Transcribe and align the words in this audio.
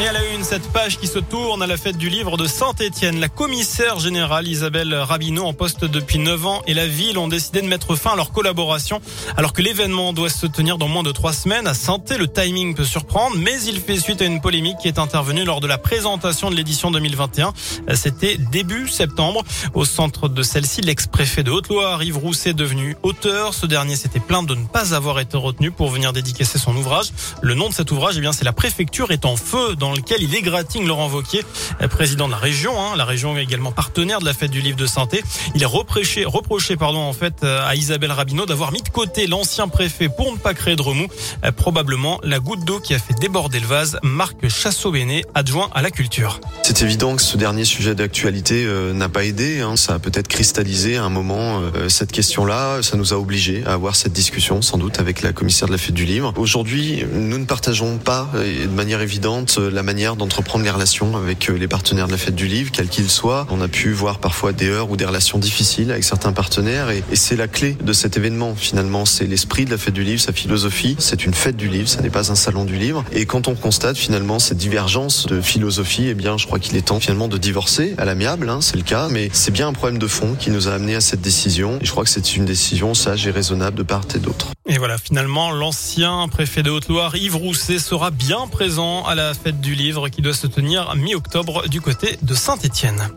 Et 0.00 0.08
à 0.08 0.12
la 0.12 0.24
une, 0.34 0.44
cette 0.44 0.72
page 0.72 0.98
qui 0.98 1.06
se 1.06 1.18
tourne 1.18 1.62
à 1.62 1.66
la 1.66 1.76
fête 1.76 1.98
du 1.98 2.08
livre 2.08 2.38
de 2.38 2.46
Saint-Étienne. 2.46 3.20
La 3.20 3.28
commissaire 3.28 3.98
générale 3.98 4.48
Isabelle 4.48 4.94
Rabineau 4.94 5.44
en 5.44 5.52
poste 5.52 5.84
depuis 5.84 6.18
9 6.18 6.46
ans 6.46 6.62
et 6.66 6.72
la 6.72 6.86
ville 6.86 7.18
ont 7.18 7.28
décidé 7.28 7.60
de 7.60 7.66
mettre 7.66 7.96
fin 7.96 8.12
à 8.12 8.16
leur 8.16 8.32
collaboration 8.32 9.02
alors 9.36 9.52
que 9.52 9.60
l'événement 9.60 10.14
doit 10.14 10.30
se 10.30 10.46
tenir 10.46 10.78
dans 10.78 10.88
moins 10.88 11.02
de 11.02 11.12
trois 11.12 11.34
semaines. 11.34 11.66
À 11.66 11.74
saint 11.74 11.98
le 12.18 12.26
timing 12.28 12.74
peut 12.74 12.84
surprendre, 12.84 13.36
mais 13.36 13.60
il 13.64 13.78
fait 13.78 13.98
suite 13.98 14.22
à 14.22 14.24
une 14.24 14.40
polémique 14.40 14.78
qui 14.80 14.88
est 14.88 14.98
intervenue 14.98 15.44
lors 15.44 15.60
de 15.60 15.66
la 15.66 15.76
présentation 15.76 16.50
de 16.50 16.56
l'édition 16.56 16.90
2021. 16.90 17.52
C'était 17.92 18.38
début 18.38 18.88
septembre. 18.88 19.44
Au 19.74 19.84
centre 19.84 20.30
de 20.30 20.42
celle-ci, 20.42 20.80
l'ex-préfet 20.80 21.42
de 21.42 21.50
Haute-Loire, 21.50 22.02
Yves 22.02 22.16
Rousset, 22.16 22.54
devenu 22.54 22.96
auteur. 23.02 23.52
Ce 23.52 23.66
dernier 23.66 23.96
s'était 23.96 24.18
plaint 24.18 24.48
de 24.48 24.54
ne 24.54 24.64
pas 24.64 24.94
avoir 24.94 25.20
été 25.20 25.36
retenu 25.36 25.70
pour 25.70 25.90
venir 25.90 26.14
dédicacer 26.14 26.58
son 26.58 26.74
ouvrage. 26.74 27.12
Le 27.42 27.52
nom 27.52 27.68
de 27.68 27.74
cet 27.74 27.90
ouvrage, 27.90 28.14
eh 28.16 28.20
bien, 28.22 28.32
c'est 28.32 28.44
La 28.44 28.54
préfecture 28.54 29.10
est 29.10 29.26
en 29.26 29.36
feu 29.36 29.76
dans 29.76 29.89
dans 29.90 29.96
lequel 29.96 30.22
il 30.22 30.32
égratigne 30.36 30.86
Laurent 30.86 31.08
Vauquier, 31.08 31.42
président 31.90 32.26
de 32.26 32.32
la 32.32 32.38
région. 32.38 32.80
Hein. 32.80 32.94
La 32.96 33.04
région 33.04 33.36
également 33.36 33.72
partenaire 33.72 34.20
de 34.20 34.24
la 34.24 34.32
fête 34.32 34.52
du 34.52 34.60
livre 34.60 34.76
de 34.76 34.86
Santé. 34.86 35.24
Il 35.56 35.62
est 35.62 35.66
reproché, 35.66 36.24
reproché 36.24 36.76
pardon, 36.76 37.00
en 37.00 37.12
fait, 37.12 37.42
euh, 37.42 37.66
à 37.66 37.74
Isabelle 37.74 38.12
Rabineau 38.12 38.46
d'avoir 38.46 38.70
mis 38.70 38.82
de 38.82 38.88
côté 38.88 39.26
l'ancien 39.26 39.66
préfet 39.66 40.08
pour 40.08 40.32
ne 40.32 40.38
pas 40.38 40.54
créer 40.54 40.76
de 40.76 40.82
remous. 40.82 41.08
Euh, 41.44 41.50
probablement 41.50 42.20
la 42.22 42.38
goutte 42.38 42.64
d'eau 42.64 42.78
qui 42.78 42.94
a 42.94 43.00
fait 43.00 43.14
déborder 43.14 43.58
le 43.58 43.66
vase. 43.66 43.98
Marc 44.04 44.48
Chassot-Béné, 44.48 45.24
adjoint 45.34 45.70
à 45.74 45.82
la 45.82 45.90
culture. 45.90 46.40
C'est 46.62 46.82
évident 46.82 47.16
que 47.16 47.22
ce 47.22 47.36
dernier 47.36 47.64
sujet 47.64 47.96
d'actualité 47.96 48.64
euh, 48.64 48.92
n'a 48.92 49.08
pas 49.08 49.24
aidé. 49.24 49.60
Hein. 49.60 49.74
Ça 49.74 49.94
a 49.94 49.98
peut-être 49.98 50.28
cristallisé 50.28 50.98
à 50.98 51.04
un 51.04 51.08
moment 51.08 51.62
cette 51.88 52.12
question-là. 52.12 52.82
Ça 52.82 52.96
nous 52.96 53.12
a 53.12 53.16
obligés 53.16 53.64
à 53.66 53.72
avoir 53.72 53.96
cette 53.96 54.12
discussion, 54.12 54.62
sans 54.62 54.78
doute, 54.78 55.00
avec 55.00 55.22
la 55.22 55.32
commissaire 55.32 55.66
de 55.66 55.72
la 55.72 55.78
fête 55.78 55.94
du 55.94 56.04
livre. 56.04 56.32
Aujourd'hui, 56.36 57.04
nous 57.12 57.38
ne 57.38 57.44
partageons 57.44 57.98
pas 57.98 58.28
de 58.34 58.68
manière 58.68 59.00
évidente 59.00 59.58
la 59.58 59.79
la 59.80 59.84
manière 59.84 60.14
d'entreprendre 60.14 60.62
les 60.62 60.70
relations 60.70 61.16
avec 61.16 61.48
euh, 61.48 61.54
les 61.54 61.66
partenaires 61.66 62.06
de 62.06 62.12
la 62.12 62.18
fête 62.18 62.34
du 62.34 62.46
livre, 62.46 62.70
quels 62.70 62.90
qu'ils 62.90 63.08
soient. 63.08 63.46
On 63.50 63.62
a 63.62 63.68
pu 63.68 63.92
voir 63.92 64.18
parfois 64.18 64.52
des 64.52 64.68
heures 64.68 64.90
ou 64.90 64.96
des 64.98 65.06
relations 65.06 65.38
difficiles 65.38 65.90
avec 65.90 66.04
certains 66.04 66.34
partenaires 66.34 66.90
et, 66.90 67.02
c'est 67.14 67.34
la 67.34 67.48
clé 67.48 67.78
de 67.82 67.94
cet 67.94 68.18
événement 68.18 68.54
finalement. 68.54 69.06
C'est 69.06 69.24
l'esprit 69.24 69.64
de 69.64 69.70
la 69.70 69.78
fête 69.78 69.94
du 69.94 70.02
livre, 70.04 70.20
sa 70.20 70.34
philosophie. 70.34 70.96
C'est 70.98 71.24
une 71.24 71.32
fête 71.32 71.56
du 71.56 71.66
livre, 71.66 71.88
ça 71.88 72.02
n'est 72.02 72.10
pas 72.10 72.30
un 72.30 72.34
salon 72.34 72.66
du 72.66 72.76
livre. 72.76 73.06
Et 73.12 73.24
quand 73.24 73.48
on 73.48 73.54
constate 73.54 73.96
finalement 73.96 74.38
cette 74.38 74.58
divergence 74.58 75.26
de 75.26 75.40
philosophie, 75.40 76.08
eh 76.08 76.14
bien 76.14 76.36
je 76.36 76.44
crois 76.44 76.58
qu'il 76.58 76.76
est 76.76 76.82
temps 76.82 77.00
finalement 77.00 77.28
de 77.28 77.38
divorcer 77.38 77.94
à 77.96 78.04
l'amiable, 78.04 78.50
hein, 78.50 78.60
c'est 78.60 78.76
le 78.76 78.82
cas, 78.82 79.08
mais 79.08 79.30
c'est 79.32 79.50
bien 79.50 79.68
un 79.68 79.72
problème 79.72 79.98
de 79.98 80.06
fond 80.06 80.36
qui 80.38 80.50
nous 80.50 80.68
a 80.68 80.72
amené 80.72 80.94
à 80.94 81.00
cette 81.00 81.22
décision. 81.22 81.78
Et 81.80 81.86
je 81.86 81.90
crois 81.90 82.04
que 82.04 82.10
c'est 82.10 82.36
une 82.36 82.44
décision 82.44 82.92
sage 82.92 83.26
et 83.26 83.30
raisonnable 83.30 83.78
de 83.78 83.82
part 83.82 84.04
et 84.14 84.18
d'autre. 84.18 84.48
Et 84.70 84.78
voilà, 84.78 84.98
finalement, 84.98 85.50
l'ancien 85.50 86.28
préfet 86.28 86.62
de 86.62 86.70
Haute-Loire, 86.70 87.16
Yves 87.16 87.34
Rousset, 87.34 87.80
sera 87.80 88.12
bien 88.12 88.46
présent 88.46 89.04
à 89.04 89.16
la 89.16 89.34
fête 89.34 89.60
du 89.60 89.74
livre 89.74 90.08
qui 90.08 90.22
doit 90.22 90.32
se 90.32 90.46
tenir 90.46 90.94
mi-octobre 90.94 91.68
du 91.68 91.80
côté 91.80 92.16
de 92.22 92.34
Saint-Étienne. 92.36 93.08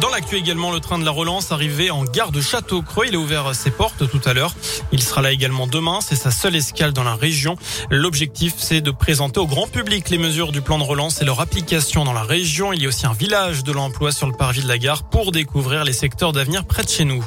Dans 0.00 0.10
l'actu 0.10 0.36
également, 0.36 0.70
le 0.70 0.78
train 0.78 1.00
de 1.00 1.04
la 1.04 1.10
relance 1.10 1.50
arrivé 1.50 1.90
en 1.90 2.04
gare 2.04 2.30
de 2.30 2.40
Château-Creux. 2.40 3.06
Il 3.08 3.16
a 3.16 3.18
ouvert 3.18 3.52
ses 3.52 3.72
portes 3.72 4.08
tout 4.08 4.20
à 4.24 4.32
l'heure. 4.32 4.54
Il 4.92 5.02
sera 5.02 5.22
là 5.22 5.32
également 5.32 5.66
demain. 5.66 5.98
C'est 6.00 6.14
sa 6.14 6.30
seule 6.30 6.54
escale 6.54 6.92
dans 6.92 7.02
la 7.02 7.16
région. 7.16 7.56
L'objectif, 7.90 8.54
c'est 8.56 8.80
de 8.80 8.92
présenter 8.92 9.40
au 9.40 9.48
grand 9.48 9.66
public 9.66 10.08
les 10.08 10.18
mesures 10.18 10.52
du 10.52 10.60
plan 10.60 10.78
de 10.78 10.84
relance 10.84 11.20
et 11.20 11.24
leur 11.24 11.40
application 11.40 12.04
dans 12.04 12.12
la 12.12 12.22
région. 12.22 12.72
Il 12.72 12.80
y 12.80 12.84
a 12.84 12.88
aussi 12.88 13.06
un 13.06 13.12
village 13.12 13.64
de 13.64 13.72
l'emploi 13.72 14.12
sur 14.12 14.28
le 14.28 14.34
parvis 14.34 14.62
de 14.62 14.68
la 14.68 14.78
gare 14.78 15.02
pour 15.02 15.32
découvrir 15.32 15.82
les 15.82 15.92
secteurs 15.92 16.32
d'avenir 16.32 16.64
près 16.64 16.84
de 16.84 16.88
chez 16.88 17.04
nous. 17.04 17.24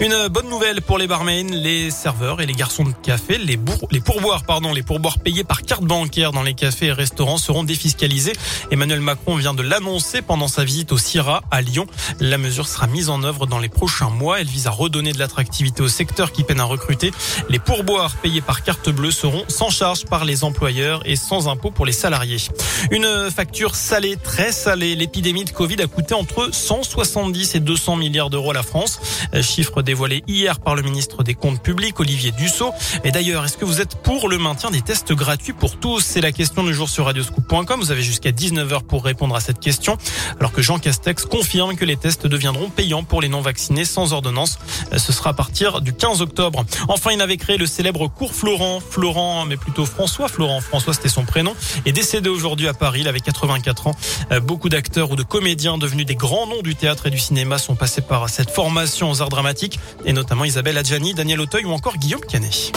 Une 0.00 0.28
bonne 0.28 0.48
nouvelle 0.48 0.80
pour 0.82 0.98
les 0.98 1.06
barmaids, 1.06 1.44
les 1.44 1.90
serveurs 1.90 2.40
et 2.40 2.46
les 2.46 2.54
garçons 2.54 2.84
de 2.84 2.92
café. 3.02 3.38
Les, 3.38 3.56
pourboires, 4.00 4.44
pardon, 4.44 4.72
les 4.72 4.82
pourboires 4.82 5.18
payés 5.18 5.44
par 5.44 5.62
carte 5.62 5.84
bancaire 5.84 6.32
dans 6.32 6.42
les 6.42 6.54
cafés 6.54 6.86
et 6.86 6.92
restaurants 6.92 7.36
seront 7.36 7.62
défiscalisés. 7.62 8.32
Emmanuel 8.70 9.00
Macron 9.00 9.36
vient 9.36 9.54
de 9.54 9.62
l'annoncer 9.62 10.22
pendant 10.22 10.48
sa 10.48 10.64
visite 10.64 10.92
au 10.92 10.98
CIRA 10.98 11.42
à 11.50 11.60
Lyon. 11.60 11.86
La 12.20 12.38
mesure 12.38 12.66
sera 12.66 12.86
mise 12.86 13.10
en 13.10 13.22
œuvre 13.22 13.46
dans 13.46 13.58
les 13.58 13.68
prochains 13.68 14.10
mois. 14.10 14.40
Elle 14.40 14.46
vise 14.46 14.66
à 14.66 14.70
redonner 14.70 15.12
de 15.12 15.18
l'attractivité 15.18 15.82
au 15.82 15.88
secteur 15.88 16.32
qui 16.32 16.42
peine 16.42 16.60
à 16.60 16.64
recruter. 16.64 17.12
Les 17.48 17.58
pourboires 17.58 18.16
payés 18.16 18.40
par 18.40 18.64
carte 18.64 18.88
bleue 18.88 19.10
seront 19.12 19.44
sans 19.48 19.70
charge 19.70 20.06
par 20.06 20.24
les 20.24 20.42
employeurs 20.42 21.02
et 21.04 21.16
sans 21.16 21.48
impôt 21.48 21.70
pour 21.70 21.86
les 21.86 21.92
salariés. 21.92 22.38
Une 22.90 23.30
facture 23.30 23.76
salée, 23.76 24.16
très 24.16 24.52
salée. 24.52 24.96
L'épidémie 24.96 25.44
de 25.44 25.50
Covid 25.50 25.80
a 25.82 25.86
coûté 25.86 26.14
entre 26.14 26.48
170 26.52 27.54
et 27.54 27.60
200 27.60 27.96
milliards 27.96 28.30
d'euros 28.30 28.50
à 28.50 28.54
la 28.54 28.62
France. 28.62 29.00
Chiffre 29.42 29.81
dévoilé 29.82 30.22
hier 30.26 30.60
par 30.60 30.74
le 30.74 30.82
ministre 30.82 31.22
des 31.22 31.34
Comptes 31.34 31.62
publics, 31.62 31.98
Olivier 32.00 32.30
Dussault. 32.32 32.72
Et 33.04 33.10
d'ailleurs, 33.10 33.44
est-ce 33.44 33.56
que 33.56 33.64
vous 33.64 33.80
êtes 33.80 33.96
pour 33.96 34.28
le 34.28 34.38
maintien 34.38 34.70
des 34.70 34.82
tests 34.82 35.12
gratuits 35.12 35.52
pour 35.52 35.78
tous? 35.78 36.00
C'est 36.00 36.20
la 36.20 36.32
question 36.32 36.64
du 36.64 36.74
jour 36.74 36.88
sur 36.88 37.04
radioscoop.com. 37.06 37.80
Vous 37.80 37.90
avez 37.90 38.02
jusqu'à 38.02 38.30
19h 38.30 38.82
pour 38.82 39.04
répondre 39.04 39.34
à 39.34 39.40
cette 39.40 39.60
question. 39.60 39.96
Alors 40.38 40.52
que 40.52 40.62
Jean 40.62 40.78
Castex 40.78 41.24
confirme 41.26 41.76
que 41.76 41.84
les 41.84 41.96
tests 41.96 42.26
deviendront 42.26 42.70
payants 42.70 43.04
pour 43.04 43.20
les 43.20 43.28
non-vaccinés 43.28 43.84
sans 43.84 44.12
ordonnance. 44.12 44.58
Ce 44.96 45.12
sera 45.12 45.30
à 45.30 45.34
partir 45.34 45.80
du 45.80 45.92
15 45.92 46.22
octobre. 46.22 46.64
Enfin, 46.88 47.10
il 47.12 47.20
avait 47.20 47.36
créé 47.36 47.56
le 47.56 47.66
célèbre 47.66 48.08
cours 48.08 48.34
Florent. 48.34 48.80
Florent, 48.80 49.44
mais 49.46 49.56
plutôt 49.56 49.86
François 49.86 50.28
Florent. 50.28 50.60
François, 50.60 50.94
c'était 50.94 51.08
son 51.08 51.24
prénom. 51.24 51.54
Est 51.86 51.92
décédé 51.92 52.28
aujourd'hui 52.28 52.68
à 52.68 52.74
Paris. 52.74 53.00
Il 53.00 53.08
avait 53.08 53.20
84 53.20 53.86
ans. 53.86 53.94
Beaucoup 54.42 54.68
d'acteurs 54.68 55.10
ou 55.10 55.16
de 55.16 55.22
comédiens 55.22 55.78
devenus 55.78 56.06
des 56.06 56.14
grands 56.14 56.46
noms 56.46 56.62
du 56.62 56.74
théâtre 56.74 57.06
et 57.06 57.10
du 57.10 57.18
cinéma 57.18 57.58
sont 57.58 57.74
passés 57.74 58.02
par 58.02 58.28
cette 58.28 58.50
formation 58.50 59.10
aux 59.10 59.22
arts 59.22 59.28
dramatiques 59.28 59.71
et 60.04 60.12
notamment 60.12 60.44
Isabelle 60.44 60.78
Adjani, 60.78 61.14
Daniel 61.14 61.40
Auteuil 61.40 61.64
ou 61.64 61.72
encore 61.72 61.96
Guillaume 61.96 62.22
Canet. 62.22 62.72